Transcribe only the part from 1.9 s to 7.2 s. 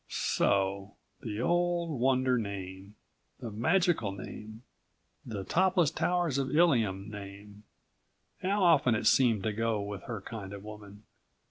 wonder name, the magical name, the Topless Towers of Illium